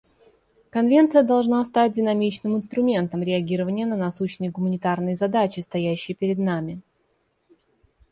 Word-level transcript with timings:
Конвенция 0.71 1.21
должна 1.21 1.63
стать 1.63 1.91
динамичным 1.91 2.55
инструментом 2.55 3.21
реагирования 3.21 3.85
на 3.85 3.95
насущные 3.95 4.49
гуманитарные 4.49 5.15
задачи, 5.15 5.59
стоящие 5.59 6.15
перед 6.15 6.39
нами. 6.39 6.81